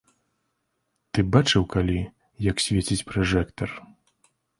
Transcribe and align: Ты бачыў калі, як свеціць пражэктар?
Ты 1.17 1.23
бачыў 1.35 1.65
калі, 1.73 1.97
як 2.47 2.57
свеціць 2.69 2.99
пражэктар? 3.11 3.69